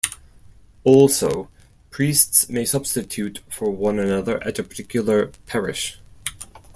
Also, 0.83 1.47
priests 1.91 2.49
may 2.49 2.65
substitute 2.65 3.39
for 3.47 3.69
one 3.69 3.99
another 3.99 4.43
at 4.43 4.57
a 4.57 4.63
particular 4.63 5.27
parish. 5.45 5.99